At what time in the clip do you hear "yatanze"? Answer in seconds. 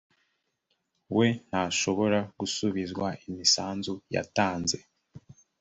4.15-4.77